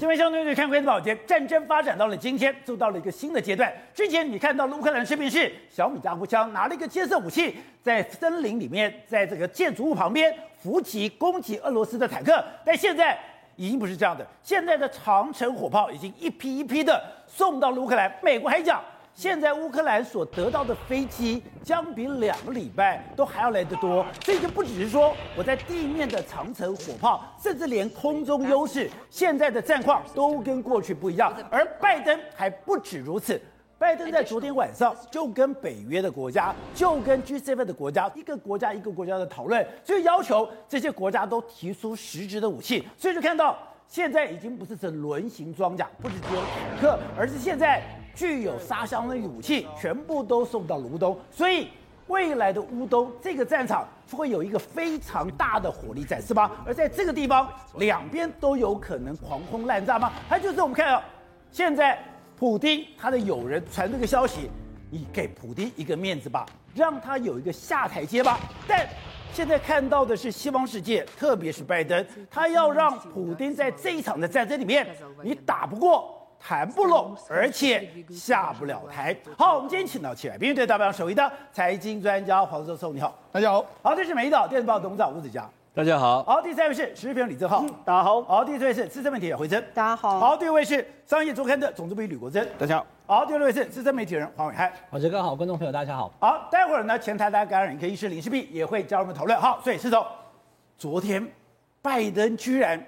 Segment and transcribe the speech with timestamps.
[0.00, 3.72] 这边相对于看《宝杰》，战争发展到了今天，走到了一个新的阶段。
[3.92, 10.32] 之前你看到了乌克兰士兵是小米加步枪，拿了一个尖色武器，在森林里面，在这个建筑物旁边
[10.62, 12.44] 伏击攻击俄罗斯的坦克。
[12.64, 13.18] 但现在
[13.56, 18.12] 已经不是这样的，现在的长城火炮已经一批一批的送到了乌克兰。
[18.22, 18.80] 美国还讲。
[19.18, 31.34] 现在乌克兰所得到的飞机将比两个礼拜都还要来得多，所以就不只是说我在地面的长城火炮，甚至连空中优势，现在的战况都跟过去不一样。
[31.50, 33.42] 而拜登还不止如此，
[33.76, 42.86] 拜登在昨天晚上就跟北约的国家，就跟 G7 的国家，一个国家一个国家的讨论，所以要求这些国家都提出实质的武器。
[42.96, 43.58] 所以就看到
[43.88, 47.82] 现在已经不是这轮型装甲，不是只有坦克，而是现在。
[48.18, 51.68] 具有杀伤力的武器全部都送到了乌东，所以
[52.08, 56.50] 未来的乌东这个战场会有一个非常大的火力展示吗？
[56.66, 60.10] 而在这个地方，两边都有可能狂轰滥炸吗？
[60.28, 61.00] 还就是我们看到，
[61.52, 61.96] 现在
[62.36, 64.50] 普丁他的友人传这个消息，
[64.90, 66.44] 你给普丁一个面子吧，
[66.74, 68.40] 让他有一个下台阶吧。
[68.66, 68.84] 但
[69.32, 74.84] 现在看到的是西方世界，特别是拜登，他要让普丁在这一场的战争里面，
[75.22, 76.17] 你打不过。
[76.40, 79.14] 谈不拢，而且下不了台。
[79.36, 83.64] 好，我们今天请到七位，并对代表首位的财经专家黄教授，你好，大家好。
[83.82, 86.22] 好，这是美丽岛电子报董事长吴子佳，大家好。
[86.22, 88.22] 好，第三位是时事评论李正浩，大家好。
[88.22, 90.20] 好，第四位是资深媒体人回真，大家好。
[90.20, 92.86] 好，第五位是商业周刊的总主编吕国珍，大家好。
[93.06, 96.12] 好，第六位是资深媒体人黄伟汉，好，这个好，观众朋友大家好。
[96.20, 99.38] 好，待会儿呢，前台大感染科医师林世璧也会加入我们讨论。
[99.40, 100.06] 好，所以施总，
[100.76, 101.26] 昨天
[101.82, 102.80] 拜登居然。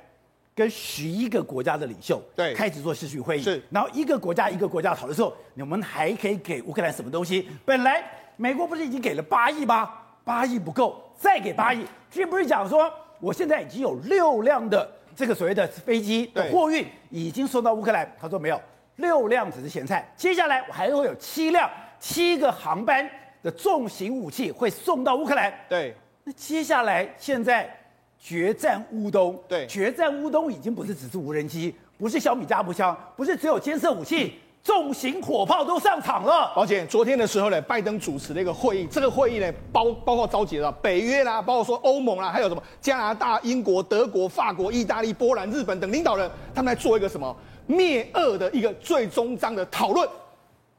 [0.61, 7.49] 跟十一个国家的领袖对开始做视讯会议，是，然后一个国家一个国家讨论的时候，你们还可以给乌克兰什么东西？
[7.65, 8.05] 本来
[8.37, 9.91] 美国不是已经给了八亿吗？
[10.23, 11.83] 八亿不够，再给八亿。
[12.11, 18.61] 之前不是讲说，我现在已经有六辆的这个所谓的飞机的货运已经送到乌克兰，他说没有，
[18.97, 23.09] 六辆只是咸菜，接下来我还会有七辆，七个航班
[23.43, 25.51] 的重型武器会送到乌克兰。
[25.71, 27.75] 对，那接下来现在。
[28.23, 36.53] 决战乌东，对，决战乌东已经不是只是无人机，不是小米加步枪，不是只有监测武器，重型火炮都上场了。
[36.55, 47.35] 而且昨天的时候呢，拜登主持了一个会议，这个会议呢包包括召集了北约啦，包括说欧盟啦，还有什么加拿大、英国、德国、法国、意大利、波兰、日本等领导人，他们来做一个什么
[47.67, 50.07] 灭恶的一个最终章的讨论。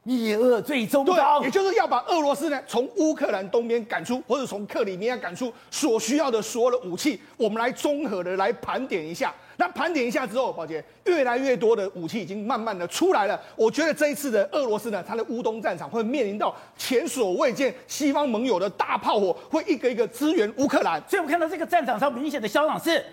[0.04, 1.06] 灭俄最终
[1.44, 7.20] 也就是要把俄罗斯呢从乌克兰东边赶出，或者从克里米亚赶出所需要的所有的武器。
[7.36, 9.32] 我们来综合的来盘点一下。
[9.58, 13.40] 那盘点一下之后，宝杰，越来越多的武器已经慢慢的出来了。
[13.54, 21.00] 我觉得这一次的俄罗斯呢，它的乌东战场会面临到前所未见西方盟友的大炮火，会一个一个支援乌克兰。
[21.08, 23.04] 所以我们看到这个战场上明显的消长是，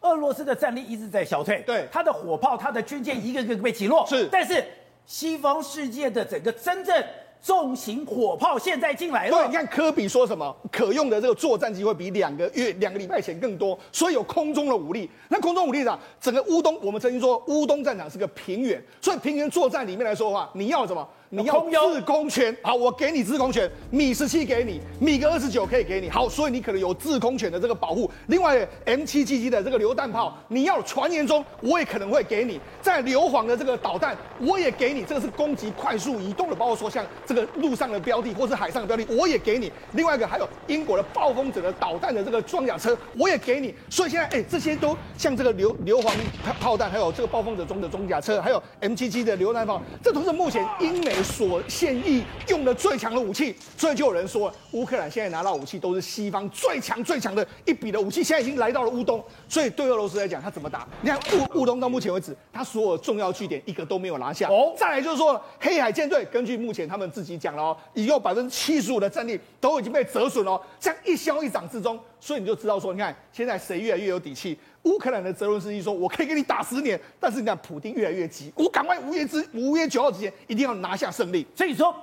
[0.00, 4.64] 俄罗斯的战力一直在消退，对，它的火炮、它的军舰一个个个被击落，是，但是。
[5.06, 7.04] 西方世界的整个真正
[7.42, 9.36] 重型火炮现在进来了。
[9.36, 10.54] 对，你看科比说什么？
[10.70, 15.10] 可用的这个作战机会比两个月、两个礼拜前更多，所以有空中的武力。
[15.28, 21.06] 那空中武力呢，整个乌东，我们曾经说乌东战场是个平原，所以平原作战里面来说的话，你要什么？
[21.34, 28.10] 你要制空权，好，我给你制空权，米十七给你，米格二十九可以给你，好，所以你可能有制空权的这个保护。
[28.26, 39.72] 另外，M 七七七的这个榴弹炮，你要传言中我也可能会给你，在硫磺的这个导弹我也给你，这个是攻击快速移动的，包括说像这个陆上的标的或是海上的标的，我也给你。
[39.92, 43.74] 另外一个还有英国的暴风者的导弹的这个装甲车，我也给你。
[43.88, 46.12] 所以现在哎，这些都像这个硫硫磺
[46.60, 51.21] 炮弹，还有这个暴风者中的装甲车，还有 M 七七的榴弹炮，这都是目前英美。
[51.22, 60.86] 所现役用的最强的武器，所以就有人说，乌克兰现在拿到武器都是西方最强最强的一笔的武器，现在已经来到了乌东，所以对俄罗斯来讲，他怎么打？
[61.00, 61.18] 你看
[61.54, 64.48] 乌乌东到目前为止，他所有重要据点一个都没有拿下。
[64.48, 74.58] 哦，再来就是说，黑海舰队根据目前他们自己讲了哦，已有百分之七十五的战力都已经被折损了，这样一消一长之中，所以你就知道说，你看现在谁越来越有底气？
[74.84, 81.94] 乌克兰的泽伦斯基说：“我可以给你打十年，但是你看普丁越来越急，我赶快五月之五月九号之前一定要拿下胜利。”所以说，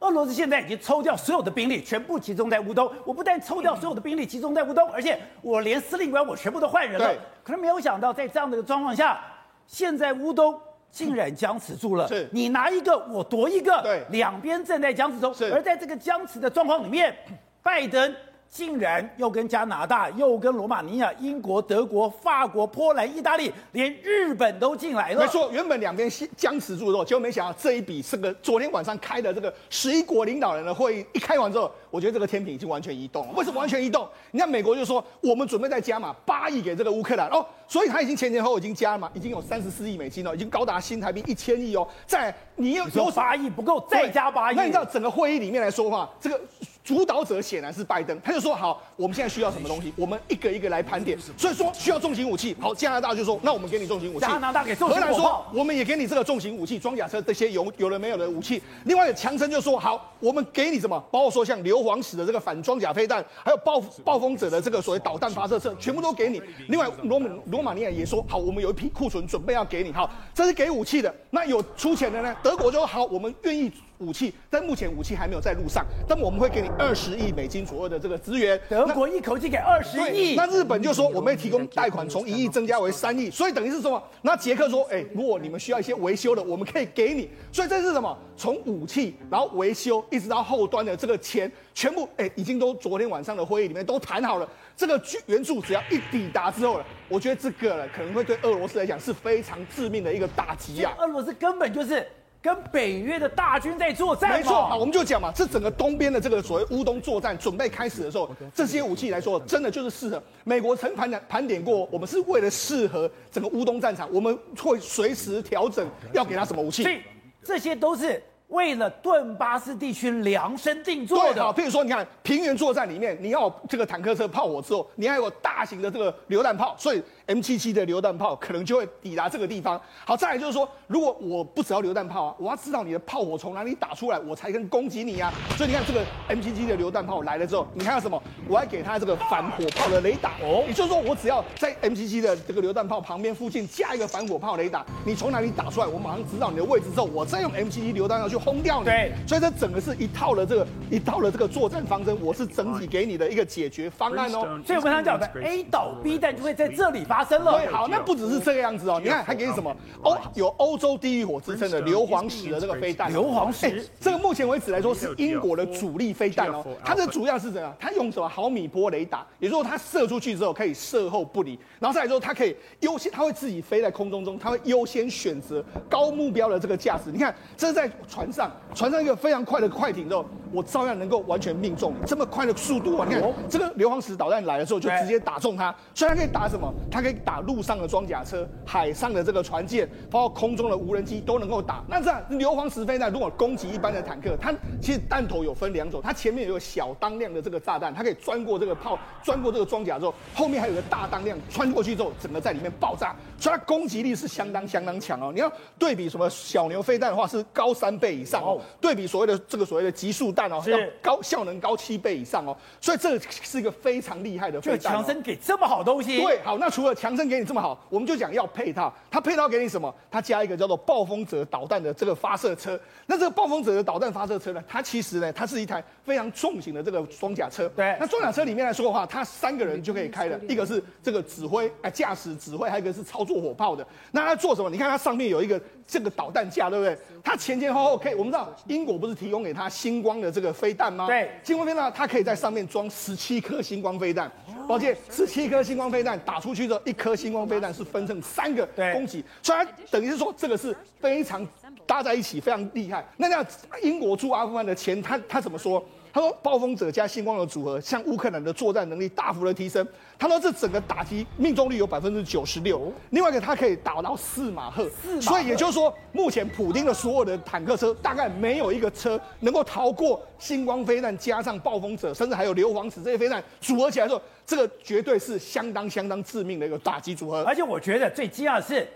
[0.00, 2.90] 俄罗斯现在已经抽调所有的兵力，全部集中在乌东。
[3.04, 7.14] 我不但抽调所有的兵力集中在乌东，而且我连司令官我全部都换人了。
[7.42, 9.20] 可是没有想到，在这样的一个状况下，
[9.66, 10.60] 现在乌东
[10.90, 12.08] 竟然僵持住了。
[12.08, 13.80] 是，你拿一个，我夺一个。
[13.82, 15.32] 对，两边正在僵持中。
[15.52, 17.16] 而在这个僵持的状况里面，
[17.62, 18.14] 拜登
[18.50, 25.22] 竟然又跟加拿大、又跟罗马尼亚、英国、德国、法国、波兰、意大利，连日本都进来了。
[25.22, 33.32] 没错，原本两边僵持住之后，结果没想到这一笔这个昨天晚上开的这个十一国领导人的会议一开完之后，我觉得这个天平已经完全移动了。
[33.34, 34.08] 为什么完全移动？
[34.30, 41.84] 你看美国就说我们准备再加码八亿给这个乌克兰哦，所以他已经前前后后已经加嘛，已经有三十四亿美金了，已经高达新台币一千亿哦。
[42.06, 44.54] 在你又有八亿不够，再加八亿。
[44.56, 46.40] 那你知道整个会议里面来说话，这个。
[46.84, 51.18] 主导者显然是拜登，他就说好，我们现在需要什么东西，我们一个一个来盘点。
[51.34, 54.26] 所以说需要重型武器，好，加拿大就说那我们给你重型武器。
[54.26, 55.06] 加拿大给重型武器。
[55.06, 58.62] 荷兰说我们也给你这个重型武器、装甲车这些有有了没有的武器。
[58.84, 66.42] 另外强生就说好，我们给你什么，包括说像硫磺石的这个反装甲飞弹，还有暴 暴风者的这个所谓导弹发射车，全部都给你。
[66.68, 71.14] 另外罗马罗马尼亚也说好，我们有一批库存准备要给你，好，这是给武器的。
[71.30, 72.36] 那有出钱的呢？
[72.42, 73.72] 德国就说好，我们愿意。
[73.98, 78.60] 武器，但目前武器还没有在路上，但我们会给你二十亿美金左右的这个资源。
[78.68, 84.02] 德国一口气给二十亿，那日本就说我们会提供贷款，从一亿增加为三亿，所以等于是什么？
[84.22, 87.30] 那捷克说，哎、欸，如果你们需要一些维修的，我们可以给你。
[87.52, 88.16] 所以这是什么？
[88.36, 94.48] 从武器，然后维修，一直到后端的这个钱，全部哎、欸，已经都昨天晚上的会议里面都谈好了。
[94.76, 100.92] 这个援助只要一抵达之后了，我觉得这个了可能会对俄罗斯来讲是非常致命的一个打击啊！
[100.98, 102.04] 俄罗斯根本就是。
[102.44, 110.22] 跟北约的大军在作战，没错啊，我们就讲嘛，这整个东边的这个所谓乌东作战准备开始的时候，这些武器来说，真的就是适合。
[110.44, 116.82] 美国曾盘点盘点过，我们是为了适合整个乌东战场，我们会随时调整要给他什么武器。
[116.82, 117.00] 所以
[117.42, 118.22] 这些都是。
[118.48, 129.80] 为了顿巴斯地区量身定做的，好，譬如说，你看平原作战里面，你要这个坦克车炮火之后，你还有大型的这个榴弹炮，所以 M77 的榴弹炮可能就会抵达这个地方。
[130.04, 135.32] 好，再来就是说，如果我不只要榴弹炮啊，我要知道你的炮火从哪里打出来，我才能攻击你啊。
[135.56, 138.22] 所以你看这个 M77 的榴弹炮来了之后，你看到什么？
[138.46, 148.44] 我还给他这个反火炮的雷达哦，也就是说，我只要在 M77 的这个榴弹炮旁边附近加一个反火炮雷达，你从哪里打出来，我马上知道你的位置之后，我再用 M77 榴弹要去。
[148.44, 154.60] 轰掉你，对，所以这整个是一套的这个一套的这个作战方针，我是整体给你的一个解决方案哦。
[154.66, 157.52] 所以我们常讲的 A 倒 B 弹就会在这里发生了。
[157.52, 166.64] 对，好，那不只是这个样子哦，你看还给你什么欧有欧洲地狱火之称的硫磺石的这个飞弹，硫磺石、欸，这个目前为止来说是英国的主力飞弹哦。
[166.84, 167.74] 它的主要是怎样？
[167.78, 177.04] 它用什么毫米波雷达，也就是说它射出去之后可以射后不理，然后再来之后它可以优先，它会自己飞在空中中，它会优先选择高目标的这个架势。
[177.12, 177.88] 你看这是在
[178.24, 179.14] 船上，船上一个。
[179.14, 182.06] 非常快的快艇之后，我照样能够完全命中你。
[182.06, 183.06] 这么快的速度啊！
[183.08, 185.74] 你看这个硫磺石导弹来的时候，就直接打中它。
[185.94, 186.72] 所以它可以打什么？
[186.90, 191.82] 它可以打陆上的装甲车、海上的这个船舰，包括空中的无人机都能够打。
[191.88, 203.14] 那这样硫磺石飞弹如果攻击一般的坦克，它其实弹头有分两种，它前面有个小当量的这个炸弹，它可以钻过这个炮，钻过这个装甲之后，后面还有个大当量穿过去之后，整个在里面爆炸。
[203.38, 205.30] 所以它攻击力是相当相当强哦。
[205.32, 208.60] 你要对比什么小牛飞弹的话，是高三倍以上哦。
[208.80, 209.04] 对比。
[209.14, 214.94] 所谓的这个所谓的极速弹哦，要高效能高七倍以上哦，所以这是一个非常厉害的飞弹。
[214.94, 219.94] 强生给这么好东西，对，好，那除了强生给你这么好，我们就讲要配套，它配套给你什么？
[220.10, 222.80] 它加一个叫做暴风者导弹的这个发射车。
[223.06, 227.68] 那这个暴风者的导弹发射车呢，它其实呢，它是一台非常重型的这个装甲车。
[227.76, 233.86] 对，那装甲车里面来说的话，它三个人就可以开的，一个是这个指挥哎驾驶指挥，还有一个是操作火炮的。
[234.10, 234.70] 那它做什么？
[234.70, 236.98] 你看它上面有一个这个导弹架，对不对？
[237.22, 241.06] 它前前后后可以，我们知道英国不是提供给他星光的这个飞弹吗？
[241.06, 244.30] 对，星光飞弹它可以在上面装十七颗星光飞弹。
[244.66, 251.46] 抱歉，十七颗星光飞弹打出去之后，一颗星光飞弹是分成三个攻击，所以它等于是说这个是非常
[251.86, 253.04] 搭在一起，非常厉害。
[253.18, 253.46] 那这样
[253.82, 255.84] 英国驻阿富汗的钱，他他怎么说？
[256.14, 259.84] 他说：“暴风者加星光的组合，向乌克兰的作战能力大幅的提升。
[260.16, 262.92] 他说这整个打击命中率有百分之九十六。
[263.10, 264.88] 另外一个，它可以打到四马赫，
[265.20, 277.42] 所以也就是说，目前普丁的所有的坦克车大概没有一个车能够逃过星光飞弹加上暴风者，甚至还有硫磺子这些飞弹组合起来之后，这个绝对是相当相当致命的一个打击组合。
[277.42, 278.88] 而且我觉得最惊讶的是，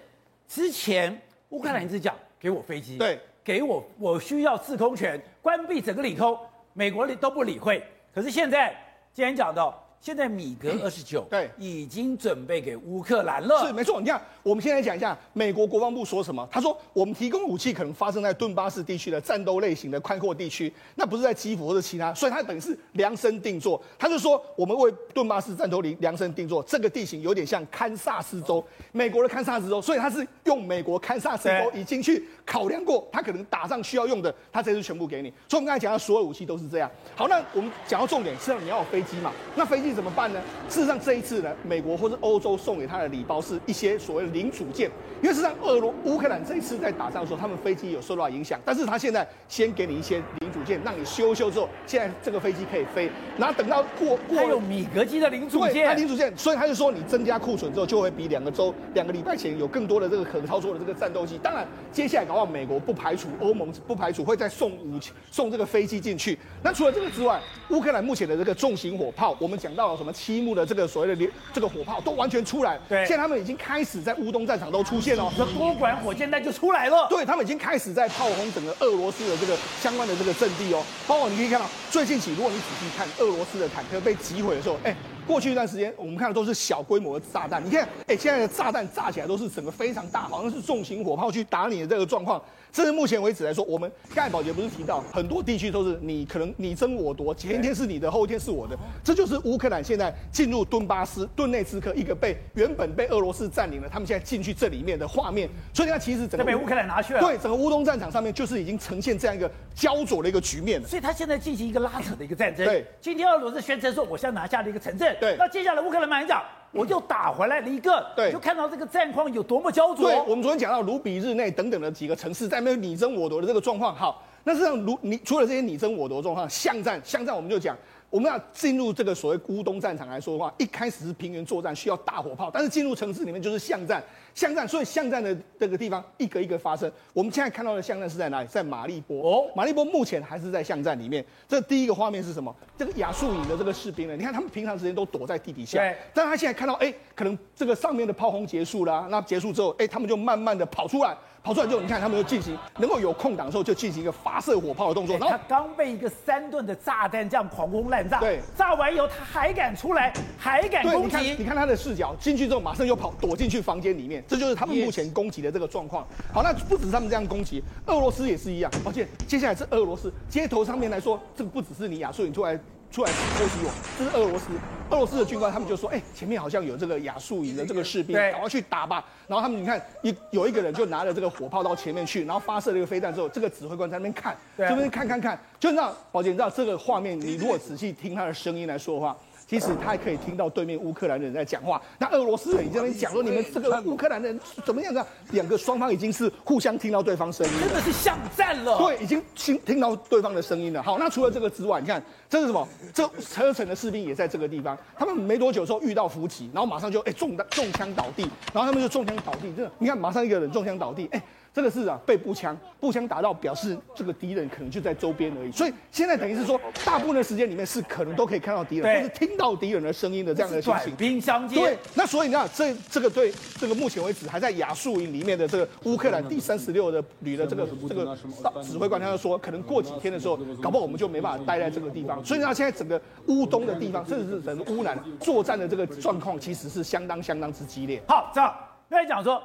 [0.46, 6.38] 之前乌克兰一直讲给我飞机，对，给我我需要制空权，关闭整个领空。”
[6.78, 7.82] 美国理都不理会，
[8.14, 8.72] 可是现在
[9.12, 13.66] 既然讲到现在米格二十九对已经准备给乌克兰了。
[13.66, 16.46] 是没错，你看，我们先来讲一下美国国防部说什么。
[16.50, 23.80] 他说，我们提供武器可能发生在顿巴斯地区的战斗类型的宽阔地区，那不是在基辅或者其他，所以他等于是量身定做。
[23.98, 35.28] 他就说，我们为顿巴斯战斗力量身定做，这个地形有点像堪萨斯州，美国的堪萨斯州，所以他是用美国堪萨斯州已经去考量过，他可能打仗需要用的，他这次全部给你。
[35.48, 36.90] 所以我们刚才讲到所有武器都是这样。
[37.16, 39.32] 好，那我们讲到重点，是你要有飞机嘛？
[39.56, 40.40] 那飞机怎么办呢？
[40.68, 44.90] 事实上，这一次呢，美国或是欧洲送给他的礼包是一些所谓的零组件，
[45.22, 61.38] 因为事实上，俄罗乌克兰这一次在打仗的时候，他们飞机有受到影响，但是他现在先给你一些零组件，让你修修之后，现在这个飞机可以飞，然后等到过过有米格机的零组件，它零组件，所以他就说你增加库存之后，就会比两个周、两个礼拜前有更多的这个可操作的这个战斗机。
[61.38, 66.38] 当然，接下来搞不好美国不排除欧盟不排除会再送武器、送这个飞机进去。
[66.62, 67.40] 那除了这个之外，
[67.70, 84.94] 乌克兰目前的这个重型火炮，我们讲到了什么七木的这个所谓的连这个火炮都完全出来，对，现在他们已经开始在乌东战场都出现了，这多管火箭弹就出来了，对他们已经开始在炮轰整个俄罗斯的这个相关的这个阵地哦，包括你可以看到最近起，如果你仔细看俄罗斯的坦克被击毁的时候，哎。
[85.28, 87.62] 过去一段时间，我们看的都是小规模的炸弹。
[87.62, 92.42] 你看，哎，现在的炸弹炸起来都是整个非常大，好像是重型火炮去打你的这个状况。
[92.72, 98.76] 这是目前为止来说，我们刚才宝杰不是提到很多地区都是你可能你争我夺，前一天是你的，后一天是我的。
[99.02, 105.48] 这就是乌克兰现在进入顿巴斯、顿内兹克一个被原本被俄罗斯占领了，他们现在进去这里面的画面。
[105.72, 107.20] 所以你看，其实整个被乌克兰拿去了。
[107.20, 110.86] 对，整个乌东战场上面就是已经呈现这样一个焦灼的一个局面了。
[110.86, 112.66] 所以他现在进行一个拉扯的一个战争。
[112.66, 115.16] 对，今天俄罗斯宣称说，我现在拿下了一个城镇。
[115.18, 116.42] 对，那接下来乌克兰马上讲。
[116.72, 120.10] 我又打回来了一个，对，就看到这个战况有多么焦灼。
[120.10, 123.94] 对，我们昨天讲到卢比日内等等的几个城市在没有你争我夺的这个状况。
[123.94, 127.76] 好，那实际上卢你除了这些你争我夺状况，巷战巷战我们就讲。
[128.10, 134.02] 我们要进入这个所谓乌东战场来说的话，一开始是平原作战，需要大火炮，但是进入城市里面就是巷战，
[134.34, 136.90] 巷战，所以巷战的这个地方一个一个发生。
[137.12, 138.48] 我们现在看到的巷战是在哪里？
[138.48, 141.22] 在马利波哦，马利波目前还是在巷战里面。
[141.46, 142.54] 这第一个画面是什么？
[142.78, 144.16] 这个亚速营的这个士兵呢？
[144.16, 151.14] 你看他们平常时间都躲在地底下，对，但他现在看到，哎，可能这个上面的炮轰结束了，那结束之后，哎，他们就慢慢的跑出来。
[151.48, 155.16] 跑出来之后，你看他们就进行能够有空档的时候，就进行一个发射火炮的动作。
[155.16, 161.16] 然后他刚被一个三吨的炸弹这样狂轰滥炸，对，炸完以后他还敢出来，还敢攻击。
[161.16, 164.22] 你看，你看他的视角，进去之后马上又跑，躲进去房间里面。
[164.28, 166.06] 这就是他们目前攻击的这个状况。
[166.30, 168.70] 好，那不只是他们这样攻击，俄罗斯也是一样。
[168.84, 172.60] 而且接下来是俄罗斯街头上面来说，这个不只是你亚速营出来。
[172.90, 174.46] 出来偷袭我，这是俄罗斯。
[174.90, 189.16] 俄罗斯的军官他们就说：“哎、欸，前面好像有这个亚速营的这个士兵，赶快去打吧。”然后他们你看，一有一个人就拿着这个火炮到前面去，然后发射了一个飞弹之后，这个指挥官在那边看，这边看看看，就让宝姐，你知道这个画面，你如果仔细听他的声音来说的话。
[189.48, 195.02] 其实他还可以听到对面乌克兰的人在讲话，那俄罗斯人已经在讲说，你们这个乌克兰人怎么样子？
[195.30, 198.76] 两个双方已经是互相听到对方声音，真的是巷战了。
[198.76, 200.82] 对，已经听听到对方的声音了。
[200.82, 202.68] 好，那除了这个之外，你看这是什么？
[202.92, 211.22] 这车臣的士兵也在这个地方，他们没多久之后遇到伏击，然后马上就哎中中枪倒地，然后他们就中枪倒地，真的你看马上一个人中枪倒地，哎。
[211.52, 215.50] 这个是啊，被步枪步枪打到，表示这个敌人可能就在周边而已。
[215.50, 220.96] 所以现在等于是说，大部分的时间里面是可能都可以看到敌人，或是听到敌人的声音的这样的情形。
[220.96, 221.56] 兵相接。
[221.56, 228.16] 对，那所以你看，这这个对这个目前为止还在亚速营里面的这个乌克兰第三十六的旅的这个这个
[228.62, 232.24] 指挥官，他就说，可能过几天的时候，搞不好我们就没办法待在这个地方。
[232.24, 238.00] 所以呢，现在整个乌东的地方，甚至是整个乌南作战的这个状况，其实是相当相当之激烈。
[238.06, 238.54] 好，这样
[238.90, 239.42] 来讲说，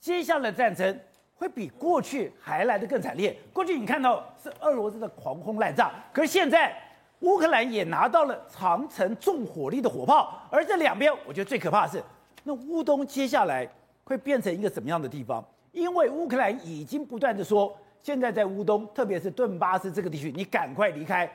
[0.00, 0.98] 接下来的战争。
[1.40, 3.34] 会比过去还来得更惨烈。
[3.50, 6.76] 过去你看到是俄罗斯的狂轰滥炸，可是现在
[7.20, 10.38] 乌克兰也拿到了长城重火力的火炮。
[10.50, 12.04] 而这两边，我觉得最可怕的是，
[12.44, 13.66] 那乌东接下来
[14.04, 15.42] 会变成一个什么样的地方？
[15.72, 21.26] 因为乌克兰已经不断的说，现在在乌东，特别是顿巴斯这个地区，你赶快离开。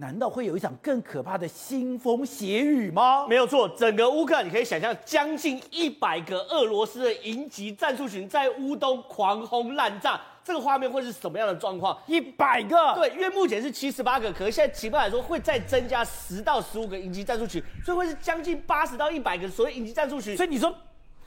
[0.00, 3.26] 难道会有一场更可怕的腥风血雨吗？
[3.26, 12.00] 没有错，整个乌克兰你可以想象，将近一百个俄罗斯的营级战术群在乌东狂轰滥炸，这个画面会是什么样的状况？
[12.06, 12.94] 一百个？
[12.94, 20.36] 对，因为目前是七十八个，可是现在情报来说会再增加十到十五个营级战术群，所以会是将近八十到一百个所谓营级战术群。
[20.36, 20.72] 所以你说，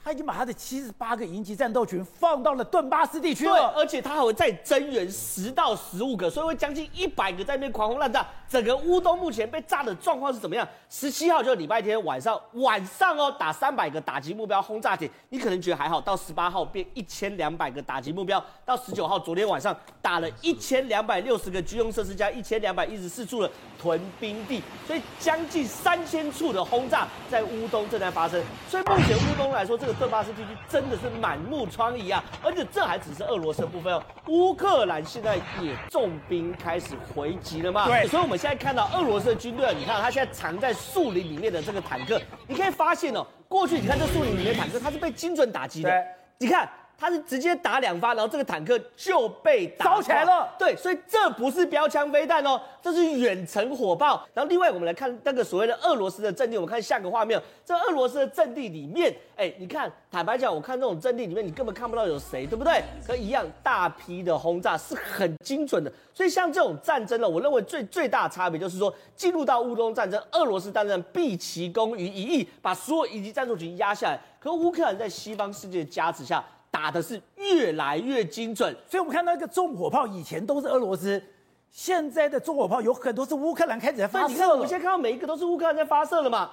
[0.03, 8.25] 他已经把他的七十八个营级战斗群放到了顿巴斯地区对，而且他还会再增援十到十五个，所以会将近一百个在那边狂轰滥炸。
[8.50, 10.67] 整个乌东目前被炸的状况是怎么样？
[10.89, 16.01] 十七号就是礼拜天晚上，晚上哦打三百个打击目标轰炸点，你可能觉得还好。
[16.01, 28.41] 到十八号变一千两百个打击目标，到十九号昨天晚上打了一千两百六十个军用设施加一千两百一十四处的屯兵地，所以将近三千处的轰炸在乌东正在发生。
[28.67, 32.24] 所以目前乌东来说，这个顿巴斯地区真的是满目疮痍啊！
[32.43, 37.86] 而且这还只是俄罗斯的部分哦，乌克兰现在也重兵开始回击了嘛？
[37.88, 38.38] 对，所以我们。
[38.38, 46.03] 现在看到俄罗斯的军队，你看他现在藏在树林里面的这个坦克，你可以发现哦，过去你看这树林里面的坦克，它是被精准打击的。
[46.39, 46.67] 你看。
[47.01, 50.48] 他是直接打两发，然后这个坦克就被打烧起来了。
[50.60, 54.24] 对，所以这不是标枪飞弹哦，这是远程火炮。
[54.36, 62.84] 然后另外我们来看那个所谓的俄罗斯的阵地，我们看下个画面，这俄罗斯的阵地里面，哎，你看，坦白讲，我看这种阵地里面，你根本看不到有谁，对不对？
[63.08, 65.91] 可一样，大批的轰炸是很精准的。
[66.13, 74.20] 所以像这种战争呢，我认为最最大的差别就是说，进入到乌东战争，俄罗斯当然毕其功于一役，把所有以及战术群压下来。
[74.39, 76.43] 可乌克兰在西方世界的加持下。
[76.72, 81.22] 打的是越来越精准，所以我们看到一个重火炮，以前都是俄罗斯，
[81.70, 84.28] 现在的重火炮有很多是乌克兰开始在发射。
[84.30, 86.50] 你看，我们现在看到每一个都是乌克兰在发射了嘛。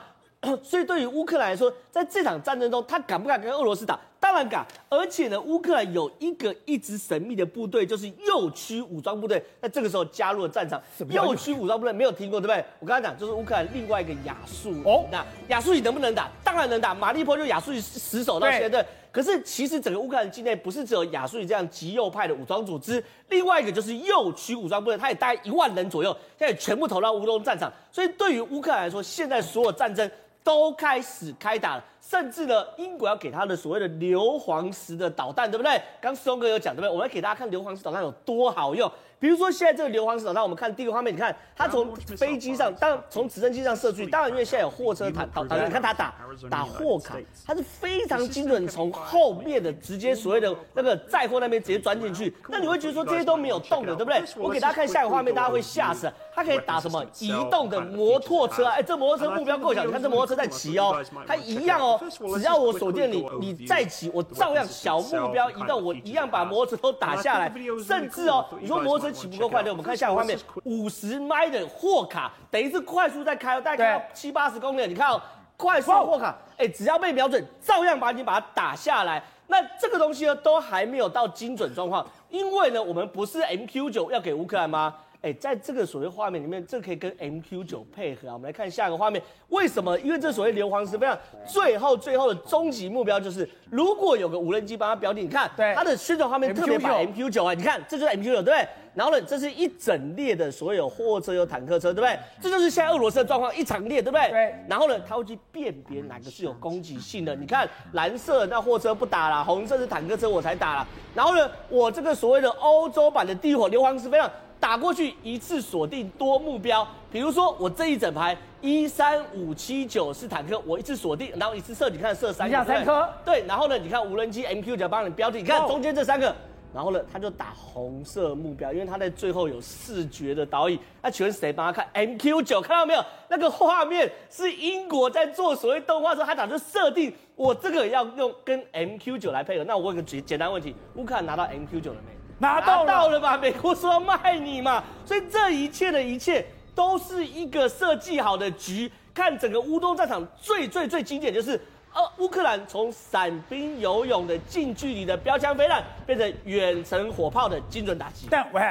[0.63, 3.99] 所以对于乌克兰来说，在这场战争中，他敢不敢跟俄罗斯打？
[4.21, 4.65] 当然敢。
[4.89, 10.81] 而且呢，乌克兰有一个一直神秘的部队，就是右区武装部队，那这个时候加入了战场。
[11.11, 12.65] 右区武装部队没有听过对不对？
[12.79, 14.83] 我刚才讲，就是乌克兰另外一个亚速营。
[14.85, 16.31] 哦，那亚速营能不能打？
[16.45, 16.95] 当然能打。
[16.95, 18.87] 马利波就亚速营死守到现在。
[19.19, 27.73] 可是其实整个乌克兰境内不是只有亚速里这样极右派的武装组织，另外一个就是右区武装部队，他也大概一万人左右，现在全部投到乌东战场。
[27.91, 30.09] 所以对于乌克兰来说，现在所有战争。
[30.45, 35.79] 都开始开打了，甚至呢，英国要给他的所谓的硫磺石的导弹，对不对？
[36.01, 36.89] 刚松哥有讲，对不对？
[36.89, 38.91] 我们来给大家看硫磺石导弹有多好用。
[39.21, 46.15] 比如说现在这个硫磺市场，那，我们看第一个画面，你看它从飞机上，当然从直升机上射出去，当然因为现在有货车弹导弹，你看它打
[46.49, 52.33] 打货卡，它是非常精准，从后面的直接所谓的那个载货那边直接钻进去。
[52.49, 54.23] 那你会觉得说这些都没有动的，对不对？
[54.37, 56.11] 我给大家看下一个画面，大家会吓死。
[56.39, 58.65] 它可以打什么移动的摩托车？
[58.67, 62.01] 哎，这摩托车目标够小，你看这摩托车在骑哦，它一样哦，
[62.37, 67.53] 只要我锁定你，你再骑，我照样小目标移动，我一样把摩托车都打下来。
[67.85, 75.21] 甚至哦，你说摩托车骑不够快，对，我们看下一个画面，五十迈的货卡，等于是快速在开，大概开到七八十公里，你看哦，
[75.57, 79.21] 快速货卡，哎，只要被瞄准，照样把你把它打下来。
[79.49, 84.95] 那这个东西呢，都还没有到精准状况，因为呢，我们不是 MQ 九要给乌克兰吗？
[85.21, 88.35] 哎，在这个所谓画面里面，这可以跟 MQ 九配合啊。
[88.35, 89.99] 我们来看下一个画面，为什么？
[89.99, 98.69] 因为这所谓硫磺石非常，最后最后的终极目标就是，如果有个无人机帮他标定，你看，对，它的宣传画面特别把 MQ 九啊，你看，这就是 MQ 九，对不对？
[98.95, 102.17] 然后呢，这是一整列的所有货车有坦克车，对不对？
[102.41, 104.31] 这就是现在俄罗斯的状况，一长列，对不对？
[104.31, 104.55] 对。
[104.69, 107.35] 然后呢，他会去辨别哪个是有攻击性的。
[107.35, 110.87] 你看，蓝色那货车不打了，红色是坦克车我才打了。
[111.15, 114.31] 然后呢，我这个所谓的欧洲版的地火硫磺石飞弹。
[114.61, 126.35] 打过去一次锁定多目标，比如说我这一整排一三五七九是坦克，我一次锁定，然后一次射，你看射三下，三颗，对，然后呢，你看无人机 MQ 就要帮你标定，你看中间这三个，
[126.75, 132.61] 然后呢，他就打红色目标，因为他在最后有视觉的导引，那请问谁帮他看 MQ 九？
[132.61, 133.05] 看到没有？
[133.29, 139.63] 那个画面是英国在做所谓动画的时候，他打算设定我这个要用跟 MQ 九来配合。
[139.65, 142.18] 那我问个简简单问题，乌克兰拿到 MQ 九了没？
[142.39, 143.37] 拿到到了吧？
[143.37, 148.91] 美国说要卖你嘛，所以这一切的一切都是一个设计好的局。
[149.13, 151.61] 看整个乌东战场最最最经典就是，
[151.93, 158.29] 呃，乌克兰从伞兵游泳的近距离的标枪飞弹，变成远程火炮的精准打击。
[158.31, 158.63] 但喂，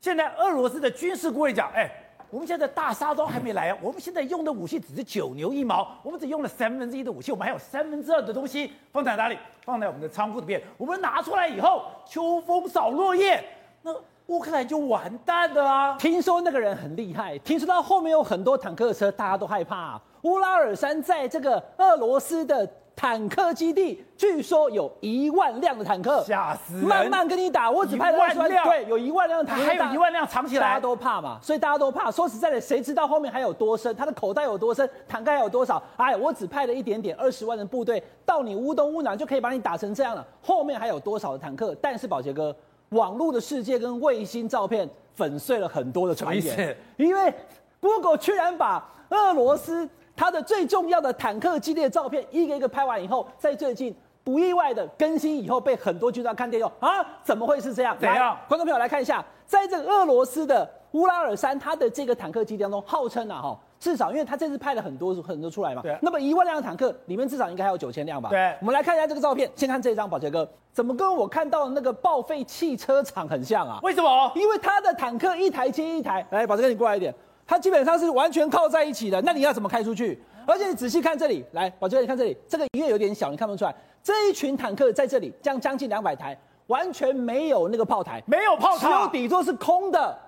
[0.00, 1.90] 现在俄罗斯的军事顾问讲，哎。
[2.30, 3.78] 我们现在大杀刀还没来啊！
[3.80, 9.38] 我们现在用的武器只是九牛一毛，我们只用了三分之一的武器，我们还有三分之二的东西放在哪里？
[9.62, 10.62] 放在我们的仓库里面。
[10.76, 13.42] 我们拿出来以后，秋风扫落叶，
[13.82, 13.94] 那
[14.26, 15.96] 乌克兰就完蛋了啊！
[15.98, 20.00] 听说那个人很厉害，听说他后面有很多坦克车，大家都害怕。
[20.22, 22.70] 乌拉尔山在这个俄罗斯的。
[22.98, 26.84] 坦克基地据说有一万辆的坦克，吓死人！
[26.84, 32.10] 慢慢跟你打，我只派了一万辆，对，有一万辆坦克，还有一万辆藏起来，大家都怕嘛，所以大家都怕。
[32.10, 33.94] 说实在的，谁知道后面还有多深？
[33.94, 34.90] 他的口袋有多深？
[35.06, 35.80] 坦克还有多少？
[35.96, 41.72] 哎，我只派了一点点，二十万的部队到你乌东乌南就可以把你打成这样了，后面还有多少的坦克？
[41.80, 42.52] 但是宝杰哥，
[42.88, 47.32] 网络的世界跟卫星照片粉碎了很多的传言，因为
[47.80, 49.88] Google 居然把俄罗斯。
[50.18, 57.96] 他的最重要的坦克基地的照片，一个一个拍完以后，在最近不意外的更新以后，被很多军官看电用啊，怎么会是这样？
[58.00, 58.36] 怎样？
[58.48, 65.96] 观众朋友来看一下，在这个俄罗斯的乌拉尔山，它的这个坦克基地当中，号称啊哈，至少因为他这次派了很多很多出来嘛，对。
[66.02, 68.28] 那么一万辆坦克里面至少应该还有九千辆吧？
[68.28, 68.56] 对。
[68.60, 73.78] 我们来看一下这个照片，先看这张，宝杰哥，怎么跟我看到的那个报废汽车厂很像啊？
[73.84, 74.32] 为什么？
[74.34, 77.14] 因为他的坦克一台接一台，来，宝杰哥你过来一点。
[77.48, 80.22] 它基本上是完全靠在一起的，那你要怎么开出去？
[80.46, 83.74] 而且你仔细看这里，来，宝杰哥，你看这里，这个鱼有点小，你看不出来。
[84.02, 90.18] 这一群坦克在这里，将将近两百台，完全没有那个炮台，没有炮塔，只有底座是空的。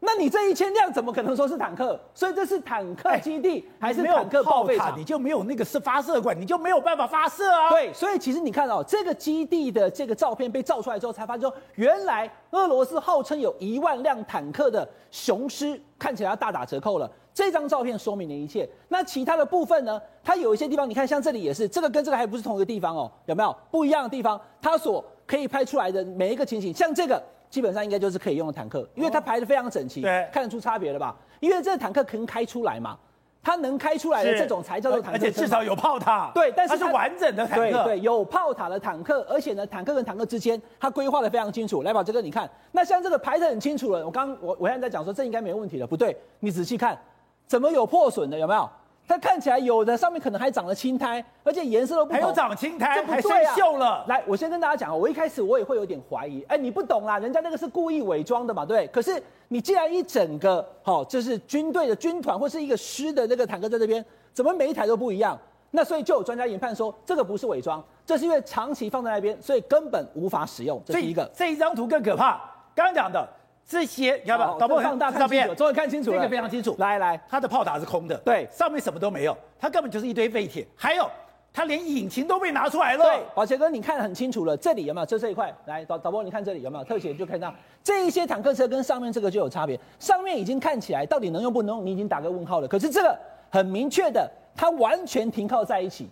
[0.00, 1.98] 那你这一千辆怎么可能说是坦克？
[2.14, 4.96] 所以这是坦克基地、欸、还是坦克报废厂？
[4.96, 7.68] 你就没有那个是发射管，你就没有办法发射啊。
[7.70, 17.10] 对，所以其实你看到、哦、这个基地的这个照片被照出来之后，才发现说，原来俄罗斯号称有一万辆坦克的雄狮看起来要大打折扣了。
[17.34, 18.68] 这张照片说明了一切。
[18.86, 20.00] 那其他的部分呢？
[20.22, 24.40] 它有一些地方，你看像这里也是，这个跟这个还不是同一个地方哦，有没有不一样的地方？
[24.62, 27.20] 它所可以拍出来的每一个情形，像这个。
[27.50, 31.16] 基本上应该就是可以用的坦克，因为它排的非常整齐，对，看得出差别了吧？
[31.40, 32.98] 因为这个坦克可能开出来嘛，
[33.42, 41.82] 它能开出来的这种才叫做坦克，而且至少有炮塔，对，但是它，是完整的坦克，对对，有炮塔的坦克，而且呢，坦克跟坦克之间它规划的非常清楚。
[41.82, 46.98] 来宝这个你看，那像这个排的很清楚了，我刚我我现在在讲说这应该没问题了，不对，你仔细看，
[47.46, 48.38] 怎么有破损的？
[48.38, 48.68] 有没有？
[49.08, 52.20] 它看起来有的上面可能还长了青苔，而且颜色都不同。
[52.20, 54.04] 还有长青苔，这不对啊，还生锈了。
[54.06, 56.42] 来，我先跟大家讲，我一开始我也会有点怀疑。
[56.42, 58.86] 哎，你不懂啦，人家那个是故意伪装的嘛，对。
[58.88, 65.38] 可是你既然一整个好，就是军队的军团或是一个师的那个坦克在这边，怎么每一台都不一样？
[65.70, 70.82] 那所以就有专家研判说，这个不是伪装，这是因为长期放在那边，所以根本无法使用。
[70.84, 71.30] 这是一个。
[71.34, 72.40] 这一张图更可怕，
[72.74, 73.26] 刚刚讲的。
[73.68, 74.54] 这些要不要？
[74.56, 76.16] 导播放大看清楚，终于看清楚了。
[76.16, 76.74] 这个非常清楚。
[76.78, 80.66] 来来，它的炮塔是空的，对，上面什么都没有，它根本就是一堆废铁。
[80.74, 81.06] 还有，
[81.52, 83.04] 它连引擎都被拿出来了。
[83.04, 85.04] 对，宝杰哥，你看得很清楚了，这里有没有？
[85.06, 85.54] 就这一块。
[85.66, 87.12] 来，导导播，你看这里有没有特写？
[87.12, 87.52] 就看到
[87.84, 89.78] 这一些坦克车跟上面这个就有差别。
[89.98, 92.66] 上面已经看起来到底能用不能用，你已经打个问号了。
[92.66, 93.18] 可是这个
[93.50, 96.08] 很明确的，它完全停靠在一起，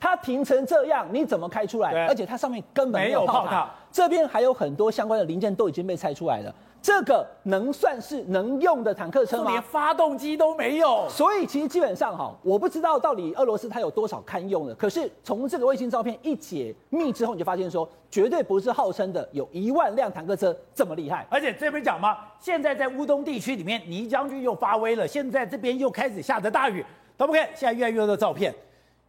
[0.00, 2.06] 它停成这样，你怎么开出来？
[2.06, 3.26] 而且它上面根本没有。
[3.26, 6.54] 炮塔这边还有很多相关的零件都已经被拆出来了。
[6.86, 9.50] 这个能算是能用的坦克车吗？
[9.50, 14.74] 连发动机都没有，所以其实基本上哈，我不知道到底俄罗斯它有多少堪用的。
[14.76, 21.26] 可是从这个卫星照片一解密之后，你就发现说，绝对不是号称的有一万辆坦克车这么厉害。
[21.28, 26.86] 而且这边讲嘛，现在在乌东地区里面，倪将军又发威了，现在这边又开始下着大雨。
[27.18, 28.54] 懂不看，现在越来越多的照片，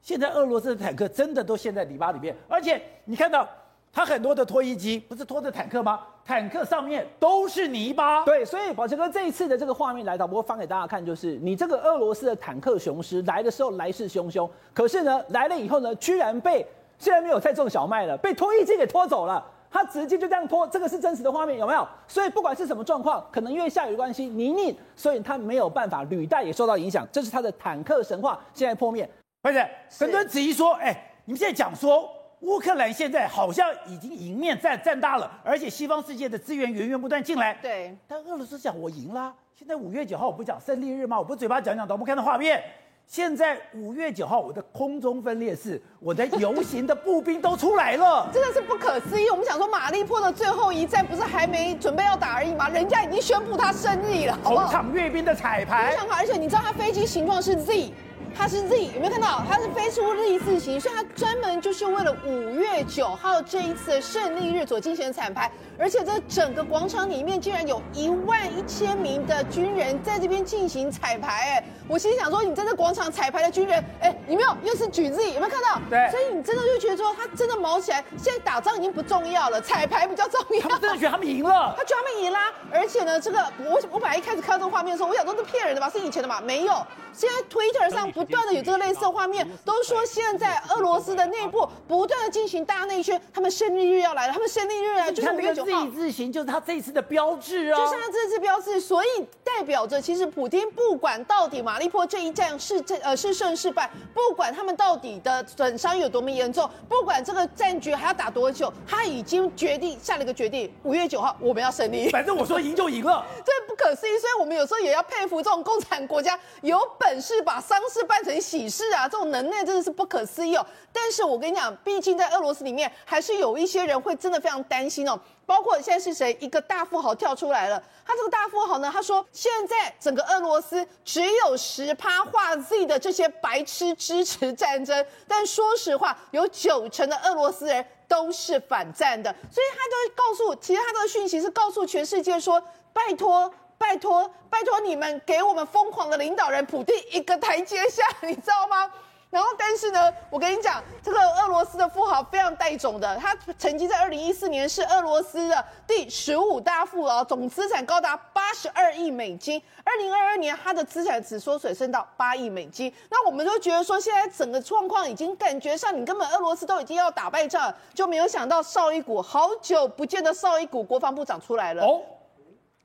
[0.01, 3.47] 现在俄罗斯的坦克真的都陷在泥巴里面，而且你看到。
[3.91, 6.01] 它很多的拖衣机不是拖着坦克吗？
[6.23, 8.23] 坦克上面都是泥巴。
[8.25, 16.63] 对，所以宝杰哥这一次的这个画面来导播放给大家看，就是你这个俄罗斯的坦克雄狮来的时候来势汹汹，可是呢来了以后呢，居然被
[16.99, 19.43] 虽然没有再种小麦了，被拖衣机给拖走了。
[19.69, 21.87] 他直接就这样拖，这个是真实的画面，有没有？
[22.07, 27.07] 所以不管是什么状况，可能因为下雨的关系泥泞，所以他没有办法，履带也受到影响。
[27.11, 29.09] 这是他的坦克神话现在破灭。
[29.41, 29.67] 而且
[29.99, 32.09] 很多人质疑说，哎、欸，你们现在讲说。
[32.41, 37.57] 乌克兰现在好像已经赢面占占大了，而且西方世界的资源源源不断进来。
[37.61, 39.33] 对，但俄罗斯讲我赢了。
[39.55, 41.17] 现在五月九号我不讲胜利日吗？
[41.17, 42.63] 我不嘴巴讲讲，都不看到画面。
[43.07, 49.29] 现在五月九号，我的空中分列式，我的游行的步兵都出来了，真的是不可思议。
[49.29, 52.67] 我们想说，马利坡的最后一战不是还没准备要打而已吗？
[52.69, 55.89] 人家已经宣布他胜利了，红场阅兵的彩排。
[55.89, 57.93] 你想看，而且你知道他飞机形状是 Z。
[58.37, 59.43] 它是 Z，有没有看到？
[59.49, 65.51] 它是飞出 Z 字形，所以它专门就是为了五月九号这一次的胜利日所进行的彩排。
[65.79, 71.27] 而且这整个广场里面竟然有一万一千名的军人在这边进行彩排。
[71.29, 74.57] 哎，我心里想说，你在这广场彩排的军人，哎，有没有？
[74.63, 75.81] 又是举 Z，有没有看到？
[75.89, 76.09] 对。
[76.09, 78.03] 所以你真的就觉得说，他真的毛起来。
[78.17, 80.61] 现在打仗已经不重要了，彩排比较重要。
[80.61, 81.75] 他们真的觉得他们赢了。
[81.77, 82.51] 他觉得他们赢啦。
[82.71, 85.89] 而且呢，这个我我本来一开始看到这个画面的时候，我想说是骗人的吧？
[85.89, 86.41] 是以前的嘛？
[86.41, 86.73] 没有。
[87.13, 95.85] 现在 Twitter 上不断的有这个类似的画面，都说现在俄罗斯的内部不断的进行大内宣，他们胜利日要来了，他们胜利日啊，就是五月九号。
[95.87, 99.07] 自字形就是他这一次的标志啊，就是他这次标志，所以
[99.43, 112.09] 代表着其实普京不管到底马利坡这一战是这呃是胜是败，不管他们到底的损伤有多么严重，不管这个战局还要打多久，他已经决定下了一个决定，五月九号我们要胜利。
[112.09, 114.17] 反正我说赢就赢了，这不可思议。
[114.19, 117.07] 所以我们有时候也要佩服这种共产国家有本。
[117.07, 120.65] 本事把伤势败办成喜事啊，这种能耐真的是不可思议哦。
[120.91, 125.19] 但是我跟你讲，毕竟在俄罗斯里面，还是有一些人会真的非常担心哦。
[125.45, 126.35] 包括现在是谁？
[126.39, 127.81] 一个大富豪跳出来了。
[128.03, 139.31] 他这个大富豪呢，他说现在整个俄罗斯只有十趴画 Z 的这些白痴支持战争，但说实话，有九成的俄罗斯人都是反战的。
[139.51, 142.59] 所以他都告诉，其实他的讯息是告诉全世界说：
[142.91, 148.91] 拜托，拜托，拜托你们给我们疯狂的领导人普丁一个台阶下，你知道吗？
[149.29, 159.61] 然后，但是呢，我跟你讲，这个俄罗斯的富豪非常带种的，他曾经在二零一四年是俄罗斯的第十五大富豪，总资产高达八十二亿美金。
[159.83, 162.91] 二零二二年，他的资产只缩水剩到八亿美金。
[163.09, 171.83] 那我们都觉得说，现在整个状况已经感觉上，你根本俄罗斯都已经要打败仗，就没有想到绍伊古好久不见的绍伊古国防部长出来了。
[171.83, 172.01] 哦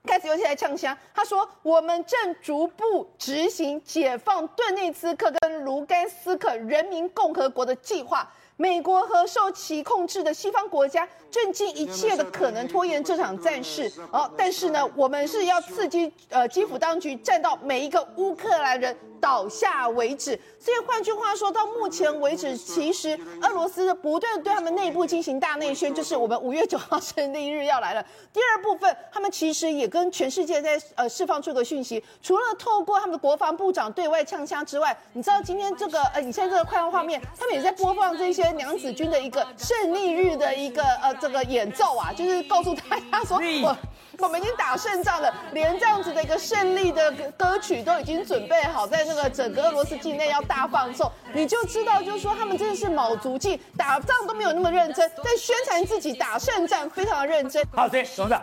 [0.05, 8.29] 开始又起来呛声，他说：“我们正逐步执行解放顿内茨克跟卢甘斯克人民共和国的计划。
[8.57, 13.91] 美国和受其控制的西方国家正尽一切的可能拖延这场战事。
[14.11, 28.05] 哦，但是呢，我们是要刺激呃基辅当局站到每一个乌克兰人倒下为止。”所以换句话说，到目前为止，其实俄罗斯不断对他们内部进行大内宣，就是我们五月九号胜利日要来了。
[28.33, 43.77] 第二部分，他们其实也跟全世界在呃释放出一个讯息，除了透过他们的国防部长对外呛声之外，你知道今天这个呃，你现在这个快乐画面，他们也在播放这些娘子军的一个胜利日的一个呃这个演奏啊，就是告诉大家说我。
[44.19, 57.65] 我们已经打胜仗了，连这样子的一个胜利的歌曲都已经准备好，在那个整个俄罗斯境内要大放送，你就知道，就是说他们真的是卯足劲，打仗都没有那么认真，在宣传自己打胜仗非常的认真。
[57.73, 58.43] 好，对，董事长，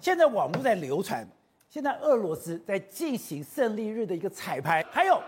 [0.00, 1.26] 现在网络在流传，
[1.68, 5.20] 现在俄罗斯在进行胜利日的一个彩排，还有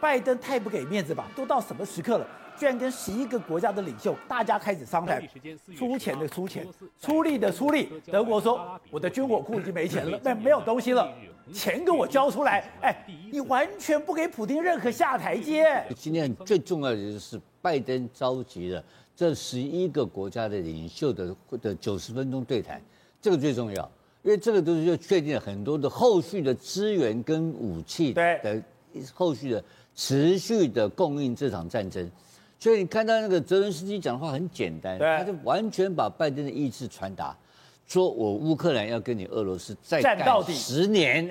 [0.00, 1.26] 拜登太不给面子吧？
[1.34, 2.26] 都到什么时刻了？
[2.60, 5.26] 居然跟十一个国家的领袖，大家开始商谈，
[5.74, 6.66] 出钱的出钱，
[7.00, 7.88] 出力的出力。
[8.12, 11.10] 德国说，我的军火库已经没钱了，没没有东西了，
[11.54, 12.70] 钱给我交出来。
[12.82, 12.94] 哎，
[13.32, 15.82] 你完全不给普丁任何下台阶。
[15.96, 18.84] 今天最重要的就是拜登召集了
[19.16, 22.78] 这十一个国家的领袖的的九十分钟对谈，
[23.22, 23.90] 这个最重要，
[24.22, 28.62] 因为这个都是就确定了很多的后续的资源跟武器的
[29.14, 32.06] 后续的持续的供应这场战争。
[32.60, 37.34] 所以你看到那个泽伦斯基讲的话很简单，他就完全把拜登的意志传达，
[37.86, 41.28] 说我乌克兰要跟你俄罗斯再干十年，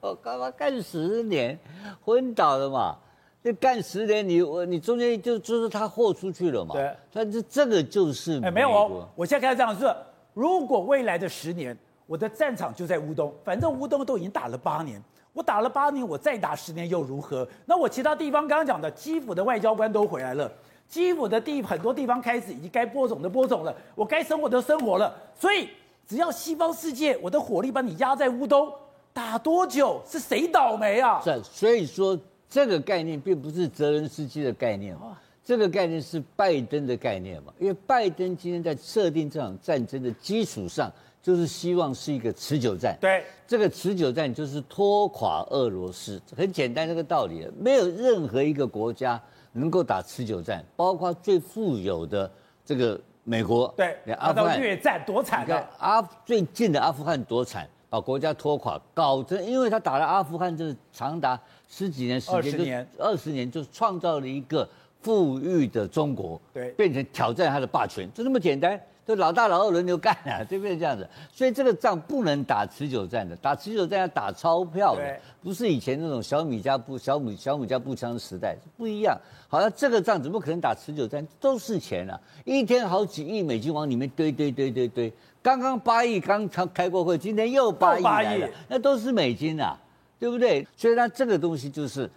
[0.00, 1.58] 我 干嘛干十年？
[2.00, 2.96] 昏倒了嘛？
[3.42, 6.74] 就干十年，你我你中间就就是他豁出去了嘛？
[6.74, 9.92] 对，但是这个就是哎没有哦，我现在开始这样说，
[10.32, 15.02] 如果未来的十年，我的战场就在乌东，反正乌东都已经打了八年。
[15.36, 17.46] 我打了八年，我再打十年又如何？
[17.66, 20.50] 那我其他地方刚刚讲的，基辅的外交官都回来了，
[20.88, 25.14] 基辅的地很多地方开始已经该播种的播种了，我该生活的生活了。
[25.38, 25.68] 所以
[26.08, 28.72] 只要西方世界我的火力把你压在乌东，
[29.12, 31.20] 打多久是谁倒霉啊？
[31.22, 32.18] 是，所以说
[32.48, 40.90] 这个概念并不是泽伦斯基的概念嘛，这个概念是拜登的概念嘛，因为拜登今天在设定这场战争的基础上。
[41.26, 52.30] 就是希望是一个持久战，对，这个持久战就是拖垮俄罗斯，很简单这个道理，没有任何一个国家能够打持久战，包括最富有的
[52.64, 61.36] 这个美国，对，阿富汗越战多惨啊，阿最近的阿富汗多惨，把国家拖垮，搞成因为他打了阿富汗，就是长达
[61.68, 64.68] 十几年时间，二十年，二十年就创造了一个
[65.02, 68.80] 富裕的中国，对，变成挑战他的霸权，就这么简单。
[69.06, 70.76] 就老大老二轮流干啊，对不对？
[70.76, 79.16] 这样子，所以这个仗不能打持久战的，打持久战要打钞票的，不是以前那种小米加步小米小米加步枪时代不一样。
[79.48, 81.24] 好像这个仗怎么可能打持久战？
[81.38, 85.12] 都是钱啊，一天好几亿美金往里面堆堆堆堆堆。
[85.40, 89.78] 刚刚八亿刚开开过会，今天又八亿来了，那都是美金啊，
[90.18, 90.66] 对不对？
[90.76, 92.10] 所以它这个东西就是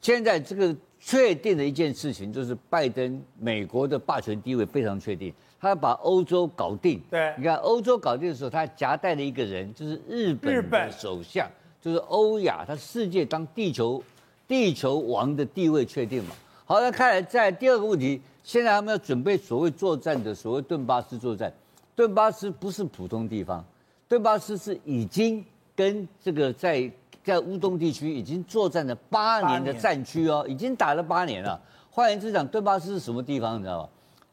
[0.00, 5.34] 现在这个确定的一件事情，就是拜登美国的霸权地位非常确定。
[5.60, 7.00] 他要把欧洲搞定。
[7.10, 11.48] 对，你看欧洲搞定的时候，他夹带了一个人，就是日本的首相，
[11.80, 14.02] 就是欧亚，他世界当地球
[14.46, 16.34] 地球王的地位确定嘛？
[16.64, 21.52] 好，那看来在第二个问题，现在他们要准备所谓作战的所谓顿巴斯作战，
[21.96, 23.64] 顿巴斯不是普通地方，
[24.06, 25.44] 顿巴斯是已经
[25.74, 26.90] 跟这个在
[27.24, 31.60] 在乌东地区已经作战了八年的战区哦，已经打了八年了。
[31.90, 33.88] 换言之讲，顿巴斯是什么地方，你知道吗？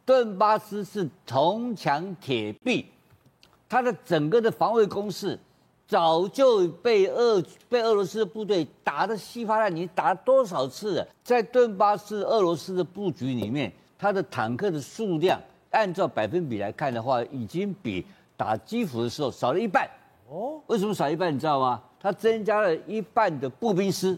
[0.05, 2.85] 顿巴斯是铜墙铁壁，
[3.67, 5.37] 它的整个的防卫工事
[5.87, 11.07] 早就被俄被俄罗斯的部队打得稀巴烂，你打了多少次了？
[11.23, 15.39] 在顿巴斯俄罗斯的布局里面，它的坦克的数量，
[15.71, 18.05] 按照百分比来看的话，已经比
[18.37, 19.89] 打基辅的时候少了一半。
[20.29, 21.33] 哦，为什么少一半？
[21.33, 21.81] 你知道吗？
[21.99, 24.17] 它增加了一半的步兵师，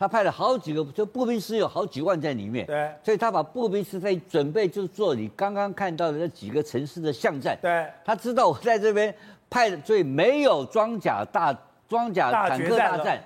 [0.00, 2.64] 他派了好几个，就步兵师有好几万在里面。
[2.66, 7.58] 对，所以他把步兵师在准备，就做你刚刚看到的那几个城市的巷战。
[7.60, 9.14] 对，他知道我在这边。
[9.52, 11.52] 派的，所以没有装甲大
[11.88, 13.20] 装甲坦克大战，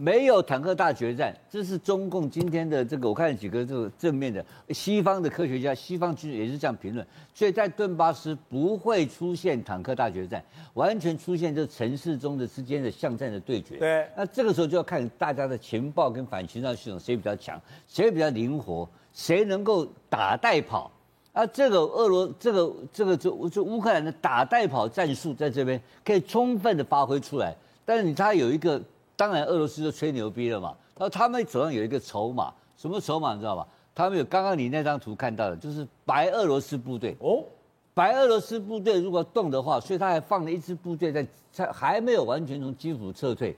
[0.00, 3.06] 没有坦克大决战，这是中共今天的这个。
[3.06, 7.06] 我看几个这个正面的西方的科学家、西方军人也是这样评论。
[7.34, 13.76] 所以在顿巴斯不会出现坦克大决战，完全出现这城市中的之间的巷战的对决。
[13.76, 20.90] 对，那这个时候就要看大家的情报跟反情报系统谁比较强，谁比较灵活，谁能够打带跑。
[21.34, 28.82] 啊，这个俄罗这个这个就就乌克兰的打带跑战术在这边可以充分的发挥出来，但是你他有一个，
[29.20, 33.68] 当然俄罗斯就吹牛逼了嘛，然后他们手上有一个筹码，什么筹码你知道吧？
[33.94, 37.44] 他们有刚刚你那张图看到的，就是白俄罗斯部队哦，
[37.92, 43.54] 白俄罗斯部队如果动的话，所以他还放了一支部队在，在还没有完全从基辅撤退，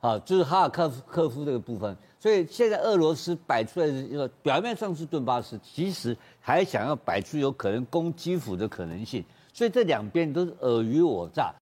[0.00, 1.96] 啊，就是哈尔科夫科夫这个部分。
[2.20, 9.24] 所以现在俄罗斯摆出来的一个表面上是顿巴斯，其实还想要摆出有可能攻基辅的可能性。
[9.52, 11.52] 所以这两边都是尔虞我诈。